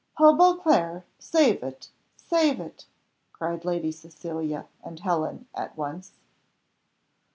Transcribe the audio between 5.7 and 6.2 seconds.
once.